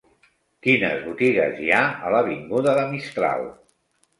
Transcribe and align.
Quines 0.67 1.03
botigues 1.09 1.61
hi 1.65 1.69
ha 1.75 1.83
a 2.09 2.15
l'avinguda 2.15 2.75
de 2.81 2.87
Mistral? 2.95 3.47